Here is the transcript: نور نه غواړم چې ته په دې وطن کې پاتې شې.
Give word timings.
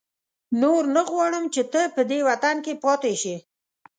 نور 0.61 0.83
نه 0.95 1.01
غواړم 1.09 1.45
چې 1.53 1.61
ته 1.71 1.81
په 1.95 2.01
دې 2.09 2.19
وطن 2.29 2.55
کې 2.65 2.73
پاتې 2.83 3.13
شې. 3.21 3.35